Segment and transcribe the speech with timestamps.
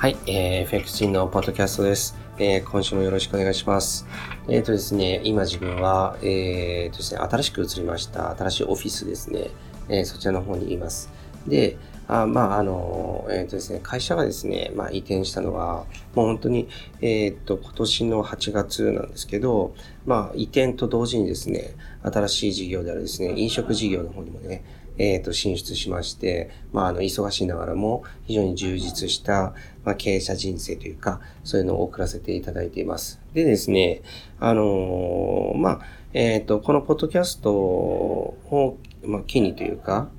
[0.00, 2.16] はい、えー、FX 人のポッドキャストです。
[2.38, 4.06] えー、今週もよろしくお願いします。
[4.48, 9.50] えっ、ー、とですね、今自分は、えー、とですね、新しく移りました、新しいオフィスですね、
[9.90, 11.10] えー、そちらの方にいます。
[11.46, 11.76] で、
[12.08, 15.84] あまあ、あの、えっ、ー、とですね、会社がですね、まあ、移転したのは、
[16.14, 16.66] もう本当に、
[17.02, 19.74] えっ、ー、と、今年の8月なんですけど、
[20.06, 24.64] まあ、移転と同時にですね、新しい事業であるですね、飲食事業の方にもね、
[25.00, 33.18] えっ、ー、と、進出しまして、まあ、あの、忙しいながらも、非常に充実した、まあ、経営者人生というか、そういうのを送らせていただいています。
[33.32, 34.02] でですね、
[34.40, 35.80] あのー、まあ、
[36.12, 40.10] えっ、ー、と、このポッドキャストを、まあ、機にというか、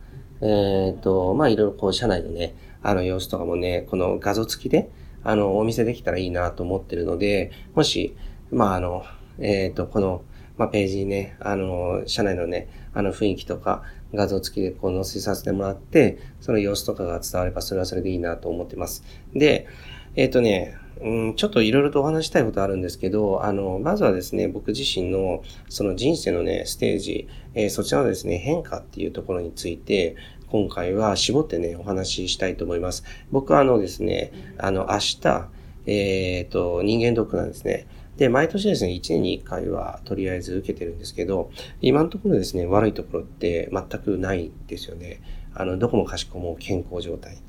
[0.41, 4.89] えっ、と、まあ、いろいろこう、社内のね、あの様子とかもね、この画像付きで、
[5.23, 8.15] あの、お見せできたらいいなと思ってるので、もし、
[8.49, 9.03] まあ、あの、
[9.37, 10.23] えっ、と、この、
[10.57, 19.03] まあ、ページにね、あの、社内のね、あの雰囲気とか画像付きでこう載せさせてもらって、その様子とかが伝わればそれはそれでいいなと思ってます。
[19.33, 19.67] で、
[20.15, 30.15] えっ、ー、とね、うん、ちょっといろいろとお話したいことあるんですけど、あの、まずはですね、僕自身のその人生のね、ステージ、えー、そちらのですね、変化っていうところについて、
[30.49, 33.03] 今回は絞ってね、お話ししたいと思います。
[33.31, 35.49] 僕はあのですね、あの、明日、
[35.87, 37.87] えっ、ー、と、人間ドックなんですね。
[38.21, 41.49] で、毎年ですね、1年に1回はとりあえず受けてるんですけど、
[41.81, 45.23] 今のところですね、悪いところって全くないですよね。
[45.55, 47.39] あの、どこもかしこも健康状態。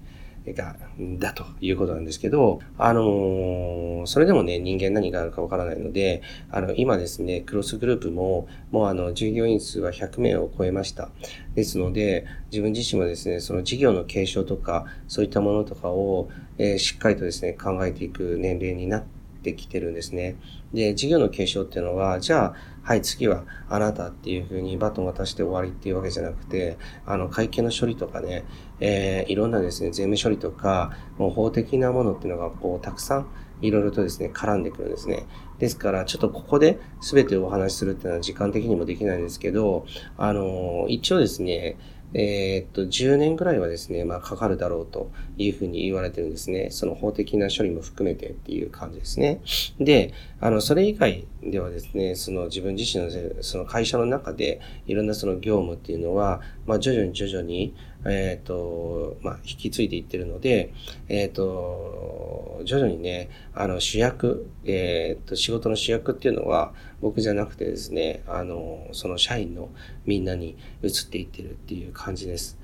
[0.47, 0.75] が、
[1.21, 11.11] だということなんですけど、あのー、それでもね、人間何があるかわからないので、あの、今ですね、クロスグループも、もうあの、従業員数は100名を超えました。
[11.55, 16.29] ですので、自分自身もですね、その事業の継承とか、そういったものとかを、
[16.59, 20.37] えー、しっかりとですね、考えていく年齢になってってきてるんですね。
[20.73, 28.45] で、事業の継承っていうのは、じゃあ、はい、次はあなたっていうふうにバトン渡して終わりっていうわけじゃなくて、あの、会計の処理とかね、
[28.81, 33.27] えー、いろんなですね、税務処理とか、もう法的なものっていうのが、こう、たくさん
[33.61, 35.27] いろいろとですね、絡んでくるんですね。
[35.59, 41.77] ですから、ちょっとここで全てお話しするっていうのは時間的にもできないんですけど、あの、一応ですね、
[42.15, 46.69] えー、っと、10年ぐらいはですね、まあ、かかるだろうというふうに言われてるんですね。
[46.71, 49.41] その法的な処理も含めてっていう感じですね。
[49.81, 53.11] で、あの、それ以外ではですね、その自分自身の
[53.43, 57.75] その会社の中でいろんなその業務っていうのは、まあ、徐々に徐々に、
[58.05, 60.73] えっ、ー、と、まあ、引き継いでいってるので、
[61.09, 69.71] えっ、ー、と、徐々にね、あの、主役、えっ、ー、と、仕事の主役っていうのは、僕じゃなくてですね、あの、その社員の
[70.05, 72.59] みんなに移っていってるっていう感じです。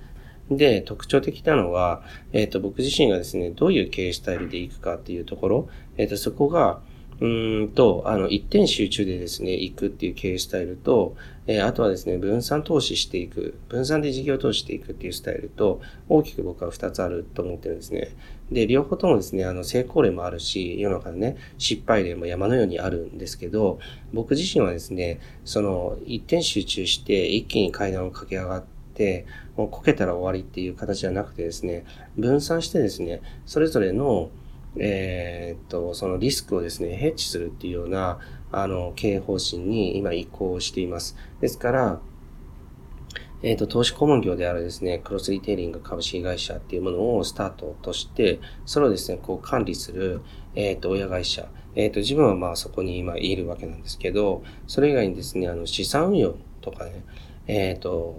[0.51, 6.81] で、特徴的なのは、えっ、と、僕自身がですね、どういう経営スタイルでいくかっていうところ、えっ、と、そこが、
[7.21, 7.27] う
[7.65, 11.17] んと、あの、一点集中でですね、行くっていう経営スタイルと、
[11.49, 18.15] えー、あとはですね、分散投資していく、分散で事業投資していくっていうスタイルと、大きく僕は二つあると思ってるんですね。
[18.53, 23.81] で、両方ともですね、あの、成功例もあるし、世の中でね、失敗例も山のようにあるんですけど、
[24.13, 28.65] 僕自身はですね、その、一点集中して、一気に階段を駆け上がっ
[28.95, 29.27] て、
[29.57, 31.85] もうこけたら終わりっていう形じゃなくてですね、
[32.17, 34.31] 分散してですね、それぞれの、
[34.79, 38.19] えー、っと、そのリスクをですね、ヘッジするっていうような、
[38.51, 41.17] あの、経営方針に今移行しています。
[41.41, 42.01] ですから、
[43.43, 50.23] えっ、と、投資顧問業であるですね、クロスリテイリング株式会社っていうものをスタートとして、それをですね、こう管理する、
[50.55, 51.49] えっ、と、親会社。
[51.77, 57.05] えっ、と、自分はまあそこに今いるわけなんですけど、それ以外にですね、あの、資産運用とかね、
[57.47, 58.17] えっ、と、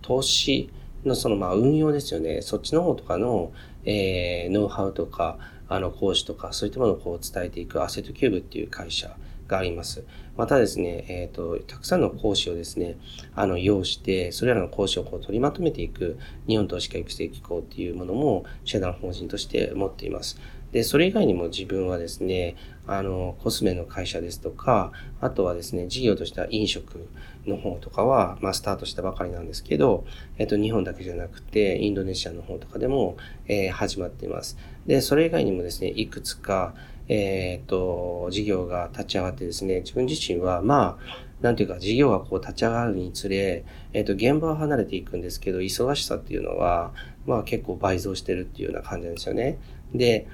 [0.00, 0.70] 投資
[1.04, 2.40] のそのまあ運用ですよね。
[2.40, 3.52] そっちの方とかの、
[3.84, 5.38] えー、ノウハウとか、
[5.68, 9.16] あの、講師とか、そういったものをこう伝えていくアセットキューブっていう会社
[9.48, 10.04] があります。
[10.36, 12.96] またですね、えっ、ー、と、たくさんの講師をですね、
[13.34, 20.38] あの、要して、それらの講師をこう取りまとめていく日本投資家育成機構っていうものも社団法人として持っています。
[20.76, 22.54] で、それ以外にも自分はですね、
[22.86, 24.92] あの、コスメの会社ですとか、
[25.22, 27.08] あとはですね、事業としては飲食
[27.46, 30.04] の方とかは、まあ、スタートしたばかりなんですけど、
[30.36, 33.16] えっと、日本だけじゃなくて、インドネシアの方とかでも、
[33.48, 34.58] えー、始まっています。
[34.86, 36.74] で、それ以外にもですね、いくつか、
[37.08, 43.64] えっ、と、事業が立ち上がってですね、自分自身は、まあ、なんていうか、事業がこう立ち上がるにつれ、
[43.94, 46.92] えっ、と、現場は離れていくんですけど、忙しさっていうのは、
[47.24, 49.56] まあ結構倍増してるっていうような感じなんですよね。
[49.94, 50.26] で、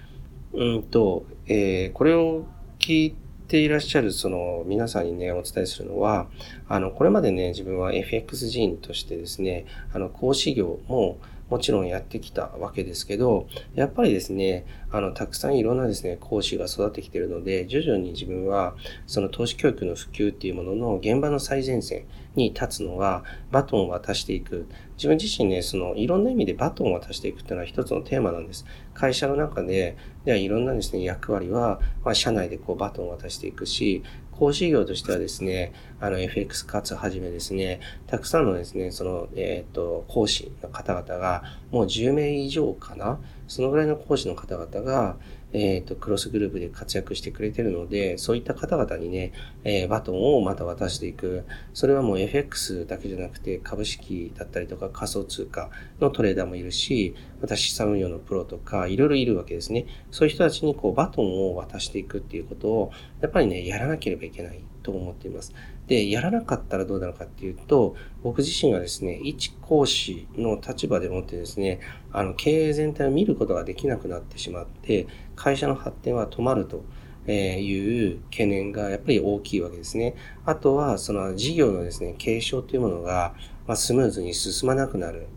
[0.55, 2.45] うんと、えー、これを
[2.79, 3.17] 聞い
[3.49, 6.27] ていらっしゃるその皆さんにね、お伝えするのは、
[6.69, 11.19] あの、これまでね、自分は FX 人としてですね、あの、講師業も
[11.53, 18.75] もちろんやってきたわけですけど、やっぱりですね、あの、たくさんいろんなですね、講師が育ってきているので、徐々に自分は、
[19.07, 22.07] その投資教育の普及っていうものの現場の最前線
[22.37, 24.67] に立つのは、バトンを渡していく。
[24.97, 28.65] 自分自身ね、その、いろんな意味でバトンを渡していくっていうのは一つのテーマなんです。
[28.95, 43.20] 会社の中で、ではいろんなですね、役割は、まあ、社内でこう、バトンを渡していくし、講師業としてはですね、あの FX 活はじめですね、たくさんのですね、その、えっ、ー、と、講師の方々が、もう10名以上かな？
[43.46, 45.17] そのぐらいの講師の方々が、
[45.52, 49.32] えっ、ー、と、クロスグループで活躍してくれてるので、そういった方々にね、
[49.64, 51.44] えー、バトンをまた渡していく。
[51.75, 55.70] それはもう FX だけじゃなくて、株式だったりとか仮想通貨
[56.00, 57.14] のトレーダーもいるし、
[57.56, 59.87] 資産運用のプロとか、いろいろいるわけですね。
[60.11, 65.53] そういう人たちにこう、バトンを渡していくっていうことを、やっぱりね、やらなければいけないと思っています。
[65.87, 71.81] で、やらなかったらどうなるかっていうと、僕自身がですね、一講師の立場でもってですね、
[72.12, 75.06] あの、経営全体を見ることができなくなってしまって、
[75.37, 76.85] 会社の発展は止まると。
[77.27, 80.17] えいう懸念がやっぱり大きいわけですね。
[80.44, 83.35] あとは、その事業のですね、継承というものが、
[83.67, 85.29] まスムーズに進まなくなる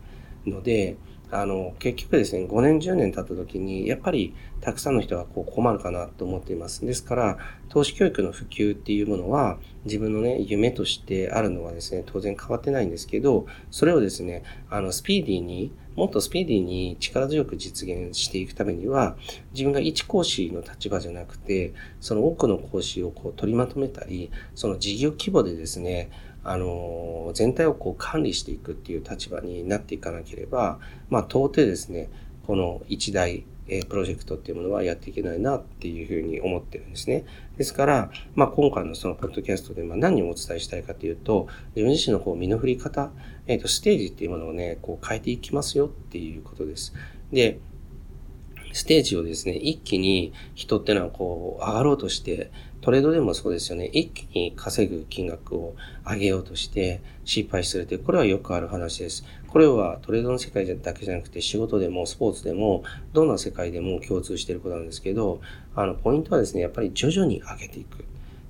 [0.45, 0.97] ので、
[1.41, 6.85] あの、結局ですね、5年、10年経った時に、やっぱりたくさんの人がこう困るかなと思っています。
[6.85, 7.37] ですから、
[7.69, 19.15] 投資教育の普及っていうものは、自分のね、夢としてあるのはですね、当然変わってないんですけど、それをですね、あの、スピーディーに、もっとスピーディーに力強く実現していくためには、
[19.53, 26.09] 自分が一講師の立場じゃなくて、その多くの講師をこう取りまとめたり、その事業規模でですね、
[26.45, 32.09] あの、全体をこう管理していくっていう立場になっていかなければ、まあ、到底ですね、
[32.47, 37.25] この一大えプロジェクトっていうものはやっていけないなっていうふうに思ってるんですね。
[37.57, 43.11] ですから、まあ、今回のそのポッドキャストでま何をお伝えしたいかというと、自分自身のこう身の振り方、
[43.47, 46.93] えっ、ー、と、ステージっていうものをね、こう変えていきますよっていうことです。
[47.31, 47.59] で、
[48.75, 52.51] ステージをですね、一気に人ってのはこう上がろうとして、
[52.81, 53.85] トレードでもそうですよね。
[53.85, 55.75] 一気に稼ぐ金額を
[56.05, 59.23] 上げようとして失敗するという、これはよくある話です。
[59.47, 62.83] これはトレードの世界だけじゃなくて仕事でもスポーツでも
[63.13, 65.39] どんな世界でも共通していることなんですけど、
[65.73, 67.99] あの、ポイントはですね、やっぱり徐々に上げていく。
[67.99, 68.03] っ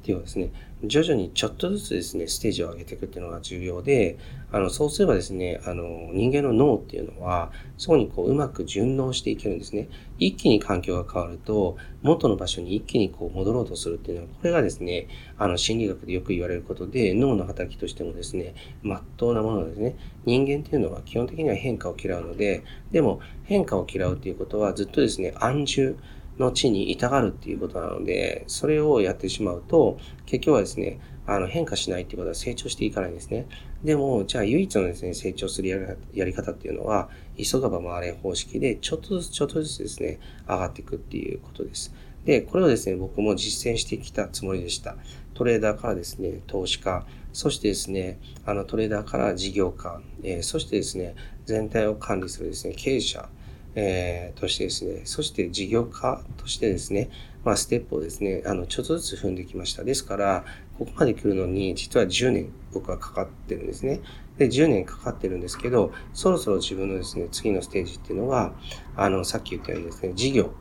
[0.05, 0.51] ていうですね、
[0.87, 4.17] 徐々にちょっとずつですね、ステージを上げていくっていうのが重要で、
[4.51, 5.83] あの、そうすればですね、あの、
[6.13, 9.89] 人間の脳っていうのは、そこにこう、うまく順応していけるんですね。
[10.17, 19.97] 一気に環境が変わると、元の場所に一気にこう、戻ろうとするっていうのは、これがですね、あの、心理学でよく言われることで、脳の働きとしてもですね、まっとうなものですね。
[20.25, 25.97] 人間っていうのは基本的には変化を嫌うので、でも、変化を嫌うっていうことは、ずっとですね、安住、
[26.39, 33.47] の地にいたがるっていうことなので、それをやってしまうと、結局はですね、あの変化しないっていうことは成長していかないんですね。
[33.83, 41.93] でも、じゃあ唯一のですね、成長するやり方っていうのは、急がば回れ方式で、ちょっとずつちょっとずつですね、上がっていくっていうことです。
[42.25, 44.97] で、これをですね、僕も実践してきたつもりでした。
[45.33, 51.15] トレーダーからですね、投資家、そしてですね、あのトレーダーから事業家、えー、そしてですね、
[51.45, 53.29] 全体を管理するですね、経営者、
[53.75, 57.09] えー、としてですね、そして事業家としてですね、
[57.43, 59.83] まあ、ステップをですね、あの、ちょっとずつ踏んできました。
[59.83, 60.45] ですから、
[60.79, 64.01] ここまで来るのに、実は10年僕はかかってるんですね。
[64.37, 68.53] で、10年かかってるんですけど、そろそろ自分のですね、次のステージっていうのは、
[68.95, 70.51] あの、さっき言ったようにですね、事業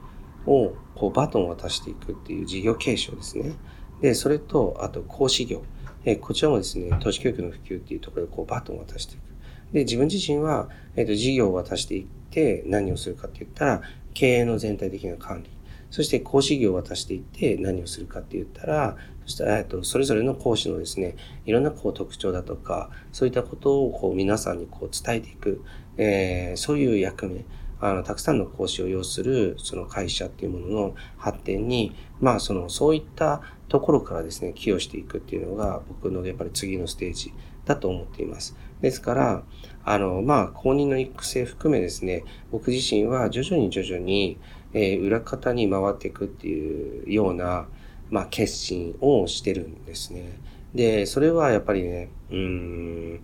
[0.46, 3.52] を、こう、バトンを渡していくっていう事業継承ですね。
[4.00, 5.62] で、それと、あと、講師業。
[6.04, 9.33] えこちらもですね、都市教育の普及っていうところで、こう、バトンを渡していく。
[9.72, 15.50] で、自分自身は、えっ、と、事業を渡していって、何をするかって言ったら、経営の全体的な管理。
[15.90, 18.96] そして講師業を渡していって何をするかって言ったら、
[19.26, 21.14] そしたら、えっと、それぞれの講師のですね、
[21.46, 25.64] いろんなこう特徴だとか、そういったことをこう皆さんにこう伝えていく、
[25.96, 27.44] えー、そういう役目。
[27.80, 37.32] あの、たくさんの講師を要する、その会社っていうものの発展に、まあ、その、そういったところからですね、寄与していくっていうのが、僕のやっぱり次のステージ
[37.66, 38.56] だと思っています。
[38.84, 39.42] ですから、
[39.82, 42.22] あの、まあ、公認の育成含めですね、
[42.52, 44.36] 僕自身は徐々に徐々に、
[44.74, 47.66] えー、裏方に回っていくっていうような、
[48.10, 50.38] まあ、決心をしてるんですね。
[50.74, 53.20] で、それはやっぱりね、うん、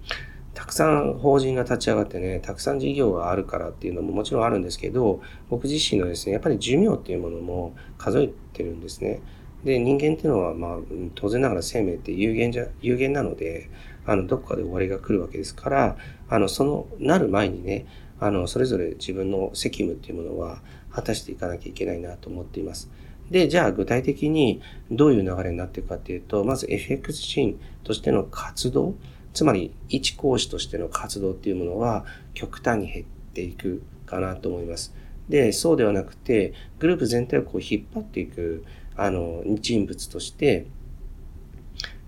[0.55, 9.21] たくさん法人が立ち上がってね、たくさん事業があるからっていうのももちろんあるんですけど、僕自身のですね、やっぱり寿命っていうものも数えてるんですね。
[9.63, 10.79] で、人間っていうのは、まあ、
[11.15, 13.69] 当然ながら生命って有限じゃ、有限なので、
[14.07, 15.97] あの、どこかで終わりが来るわけですから、
[16.29, 17.87] あの、その、なる前にね、
[18.19, 22.91] あの、それぞれ自分の責務っていうものは果たしていかなきゃいけないなと思っています。
[23.31, 28.95] で、じゃあ具体的にどういう流れになっていくかっていうと、まず FX シーンとしての活動、
[29.33, 32.05] つまり一講師としての活動っていうものは
[32.35, 34.95] 極端に減っていくかなと思います。
[35.29, 38.65] で、そうではなくて、グループ全体をこう引っ張っていく、
[38.97, 40.67] あの、人物として、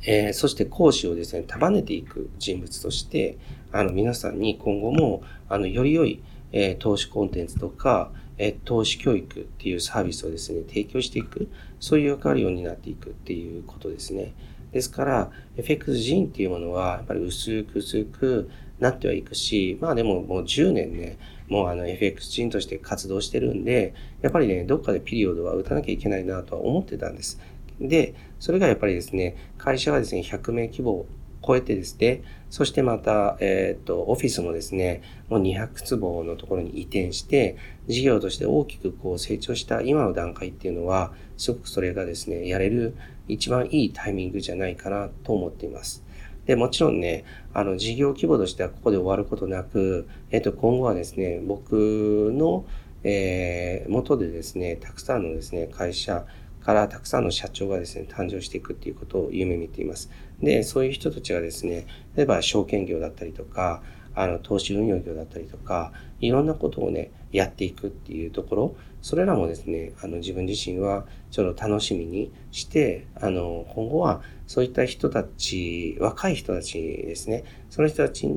[0.04, 3.38] えー、そして講師をですね、束ねていく人物として、
[3.70, 14.34] あの、皆さんに今後も、あの、より良い、えー、投資コンテンツとか、えー、投資教育っていうサービスをですね、提供していく、そういう役割を担っていくっていうことですね。
[14.72, 21.18] ですから、FX 人っていうものは、やっぱり薄く薄くなってはいくし、まあでももう10年ね、
[21.48, 27.38] もうあの FX 人として活動してるんで、やっぱりね、どっかでピリオドは打たなきゃいけないなとは思ってたんです。
[27.80, 31.06] で、それがやっぱりですね、会社がですね、100名規模を
[31.44, 37.56] 超えてですね、そしてまた、えっ、ー、と、オフィスもですね、もう200坪のところに移転して、
[37.88, 42.94] 事業として大きくこう成長した今の段階っていうのは、すごくそれがですね、やれる
[43.28, 46.04] 一番いいタイミングじゃないかなと思っています。
[46.46, 47.24] で、もちろんね、
[47.54, 52.64] あの、事業規模としてはここで終わることなく、えっ、と、今後はですね、僕の、
[53.04, 56.26] えー、元でですね、たくさんのですね、会社
[56.64, 60.10] からたくさんの社長がですね、誕生していくっていうことを夢見ています。
[60.40, 63.82] で、そういう人たちがですね、例えば証券業だったりとか、
[64.14, 78.28] あの、投資運用業だったりとか、いろんなことをね、やっていくっていうところ、それらもですね、あの、自分自身はちょっと楽しみにして、あの、今後はそういった人たち、若い人たちですね、その人たち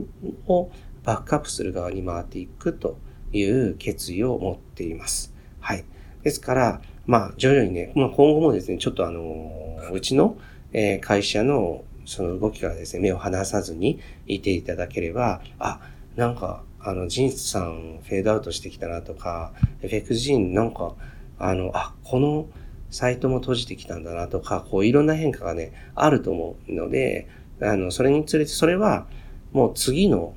[0.48, 0.72] を
[1.03, 2.98] バックアップする側に回っていくと
[3.32, 5.34] いう決意を持っています。
[5.60, 5.86] はい。
[6.24, 9.51] ですから、まあ、徐々にね、まあ、今後もですね、ちょっとあの、
[9.91, 10.38] うちの、
[10.74, 15.79] え会社のその動きからですね、目を離さずにいていただければ、あ、
[16.15, 20.95] なんか、あの、ジンさんフェードアウトしてきたなとか、エフェクジンなんか、
[21.39, 22.47] あの、あ、この
[22.91, 27.27] サイトも閉じてきたんだなとか、こういろんな変化がね、あると思うので、
[27.62, 29.07] あの、それにつれて、それは
[29.51, 30.35] もう次の、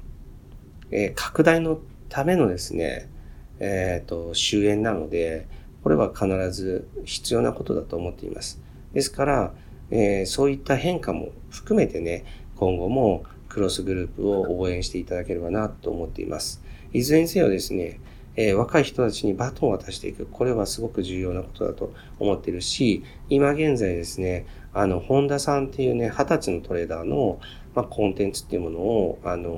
[0.91, 3.11] えー、拡大のためのですね、
[3.61, 5.47] えっ、ー、と、終焉なので、
[5.89, 8.61] これは必ず必要なことだと思っています。
[8.93, 9.55] ですから、
[9.91, 12.27] えー、そういった変化も含めてね、
[12.57, 16.63] 今後もクロスグループを応援していただければなと思っています。
[16.93, 18.01] いずれにせよですね、
[18.37, 20.27] えー、若い人たちにバトンを渡していく。
[20.27, 27.41] これはすごく重要なことだと思ってるし、今現在ですね、あの、本田さんっていうね、二十歳のトレーダーの、
[27.75, 29.49] まあ、コンテンツっていうものを、あの、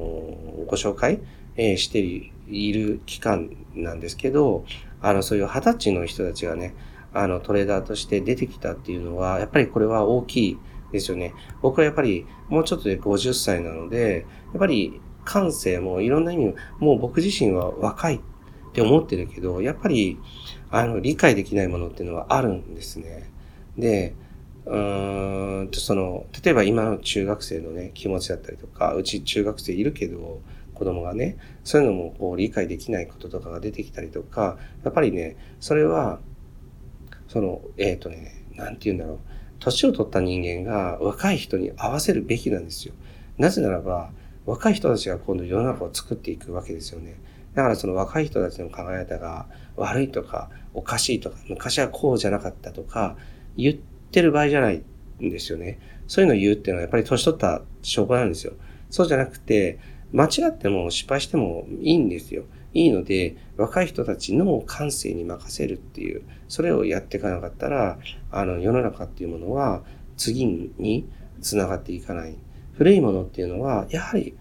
[0.69, 1.19] ご紹介、
[1.57, 4.65] えー、している期間なんですけど、
[5.03, 6.75] あの、そういう二十歳の人たちがね、
[7.13, 10.59] あの、トレーダーとして出てきたっていうのは、やっぱりこれは大きい
[10.93, 11.35] ですよね。
[11.63, 18.21] 僕はやっぱりもうちょっとで50歳なので、やっぱり感性もいろんな意味、もう僕自身は若いっ
[18.73, 20.19] て思ってるけど、やっぱり、
[20.71, 23.31] あの、理解できないものっていうのはあるんですね。
[23.77, 24.15] で、
[24.67, 30.41] うーんと、その、例えば今の中学生のね、気持ちだったりとか、うち中学生いるけど、
[30.81, 36.21] 子供がね、そういうのもこう理解できないこととかが出てきたりとか、やっぱりね、それは、
[37.29, 39.19] その、えっ、ー、とね、なんて言うんだろう。
[39.59, 42.95] 年を取った人間が若い人に合わせるべきなんですよ。
[43.37, 44.11] なぜならば、
[44.47, 47.21] 若い人たちが今度世の中を作っていくわけですよね。
[47.53, 53.17] だからその若い人たちの考え方が悪いとかおかしいとか昔はこうじゃなかったとか
[53.57, 54.83] 言ってる場合じゃない
[55.21, 55.79] んですよね。
[56.07, 58.55] そういうのを言うっていうのはやっぱり年取った証拠なんですよ。
[58.91, 59.79] そうじゃなくて、
[60.13, 62.45] 間違っても失敗してもいいんですよ。
[62.73, 67.99] いいので、若い人たちの感性に任せるっていう、それをやっていかなかったら、
[68.31, 69.83] あの、世の中っていうものは
[70.17, 71.09] 次に
[71.41, 72.37] 繋がっていかない。
[72.75, 74.35] 古いものっていうのは、やはり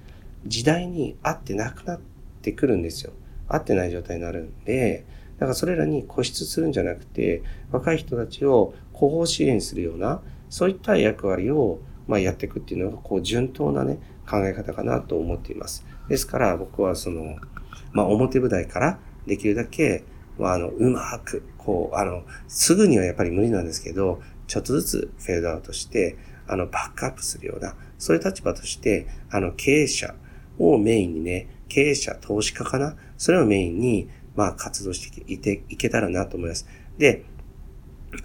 [0.45, 1.99] 時代に合ってなくなっ
[2.41, 3.11] てくるんですよ。
[3.47, 5.05] 合ってない状態になるんで、
[5.39, 13.99] だからそれらに固執するんじゃなくて、若い人たちを後方支援するような、そういった役割を、まあ、やっていくっていうのが、こう、順当なね、
[14.29, 15.85] 考え方かなと思っています。
[16.07, 17.37] ですから僕はその、
[17.91, 20.03] まあ表舞台からできるだけ、
[20.37, 26.17] まあ、あの、うまく、こう、あの、すぐにはやっぱり無理なんですけど、ちょっとずつフェードアウトして、
[26.47, 30.15] あの、バックアップするような、そういう立場として、あの、経営者
[30.57, 36.67] をメインにね、経営者、投資家かなそれをメインに、まあ、活動していて、いけたらなと思います。
[36.97, 37.25] で、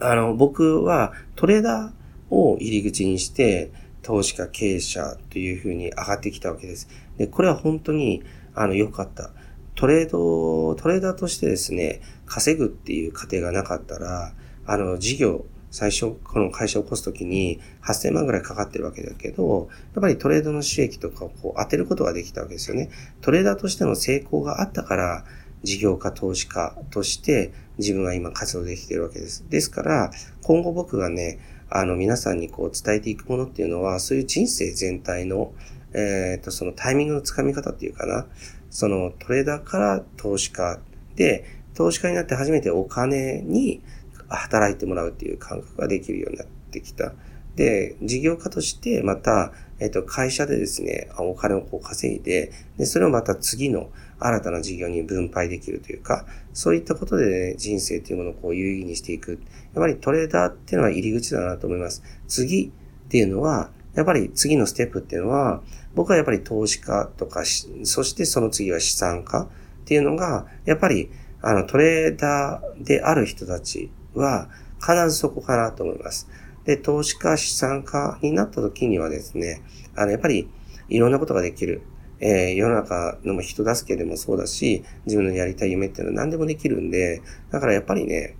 [0.00, 3.72] あの、僕はトレーダーを入り口にして、
[4.04, 6.88] 投資家、経営者というふうに上がってきたわけです。
[7.16, 8.22] で、これは本当に、
[8.54, 9.32] あの、良かった。
[9.74, 14.34] トレード、トレーダーとしてですね、稼ぐっていう過程がなかったら、
[14.66, 22.90] あの、事業、最初、この会社を起こすときに8000万ぐらいかかってるわけだけど、やっぱりトレードの収益とかをこう当てることができたわけですよね。
[23.22, 25.24] トレーダーとしての成功があったから、
[25.64, 29.44] 事業家、投資家として自分は今活動できてるわけです。
[29.48, 31.40] ですから、今後僕がね、
[31.76, 35.52] あの、皆さんにこう伝えていくものっていうのは、そういう人生全体の、
[35.92, 38.26] えっ、と、そのタイミングのつかみ方っていうかな。
[38.70, 40.78] そのトレーダーから投資家
[41.16, 43.82] で、投資家になって初めてお金に
[44.28, 47.12] 働いてもらうっていう感覚ができるようになってきた。
[47.56, 53.90] で、事業家としてまた、えっ、と、会社でですね、お金をこう稼いで、で、それをまた次の
[54.26, 59.32] 新たな事業に分配できるというか、そういったことで、ね、人生というものをこう有意義にしていく。
[59.32, 59.38] やっ
[59.74, 62.02] ぱりトレーダーっていうのは入り口だなと思います。
[62.26, 65.62] 次っていうのは、やっぱり次のステップっていうのは、
[65.94, 67.44] 僕はやっぱり投資家とか、
[67.82, 69.48] そしてその次は資産家っ
[69.84, 71.10] ていうのが、やっぱり、
[71.42, 74.48] あの、トレーダーである人たちは、
[74.80, 76.28] 必ずそこかなと思います。
[76.64, 79.62] で、投資家、資産家になった時にはですね、
[79.94, 80.48] あの、やっぱり、
[80.88, 81.82] いろんなことができる。
[82.26, 88.34] えー、世の中の人助けでもそうだし、自分のやりたい夢っていうのは何でもできるんで、だからやっぱりね、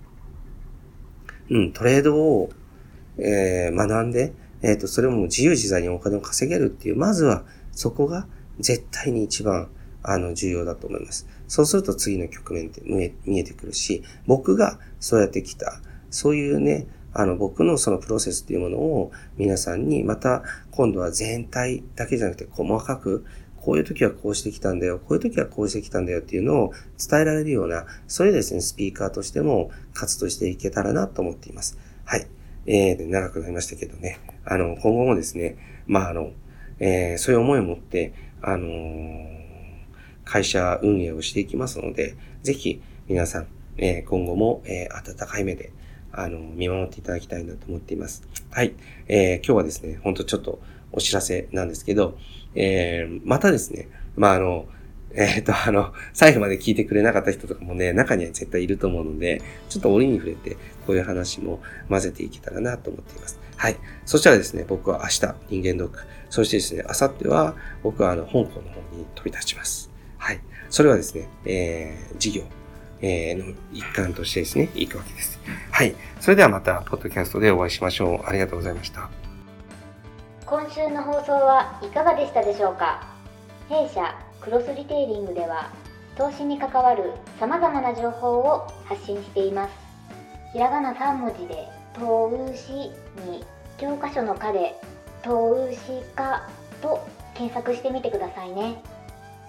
[1.51, 2.49] うん、トレードを、
[3.19, 8.27] えー、学んで、えっ、ー、と、それも自由自在にお金を稼げるっていう、まずはそこが
[8.59, 9.69] 絶対に一番、
[10.01, 11.27] あの、重要だと思います。
[11.47, 23.25] そうすると次の局面って見えてくるし、僕がそうやってきた、そういうね、あの、僕のそのプロセスっていうものを皆さんにまた今度は全体だけじゃなくて細かく
[23.65, 31.79] こういう時はこうしてきたんだよ、こういう時はこうしてきたんだよっていうのを伝えられるような、そういうですね、スピーカーとしても活動していけたらなと思っています。
[32.05, 32.27] はい。
[32.67, 34.19] えー、長くなりましたけどね。
[34.45, 35.57] あの、今後もですね、
[35.87, 36.31] まあ、あの、
[36.79, 39.31] えー、そういう思いを持って、あのー、
[40.25, 45.71] 会社運営をしていきますので、ぜひ皆さん、えー、今後も、えー、温かい目で、
[46.11, 48.27] あの、見守っていただきたいなと思っています。
[48.51, 48.75] はい。
[49.07, 50.59] えー、今日はですね、ほんとちょっと
[50.95, 52.17] お知らせなんですけど、
[52.55, 54.67] えー、またですね、まあ、あの、
[55.13, 63.39] えっ、ー、と、あの、最後まで聞いてくれなかった人とかもね、中には絶対いると思うので、ちょっと折に触れて、こういう話も混ぜていけたらなと思っています。
[63.55, 63.77] はい。
[64.05, 65.99] そしたらですね、僕は明日、人間ドック、
[66.29, 68.61] そしてですね、明後日は、僕はあの、香港の方
[68.97, 69.89] に飛び立ちます。
[70.17, 70.41] はい。
[70.69, 72.43] それはですね、えー、事業、
[73.01, 75.39] えー、の一環としてですね、行くわけです。
[75.71, 75.95] はい。
[76.19, 78.27] それではまた、ポッドキャストでお会いしましょう。
[78.27, 79.24] ありがとうございました。
[80.45, 83.01] 今週の放送はいかがでしたでしょうか？
[83.67, 85.71] 弊社クロスリテイリングでは
[86.15, 89.71] 投資に関わるさまざまな情報を発信しています。
[90.53, 92.91] ひらがな3文字で「投資」
[93.27, 93.43] に
[93.79, 94.79] 教科書の「科」で
[95.23, 96.47] 「投資家」
[96.79, 96.99] と
[97.33, 98.83] 検索してみてくださいね。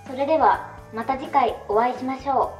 [0.06, 2.54] それではまた次回お会いしましょ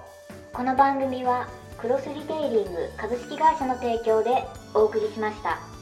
[0.53, 0.57] う。
[0.57, 4.45] この番組はクロスリテイリング株式会社の提供で
[4.75, 5.76] お送りしました。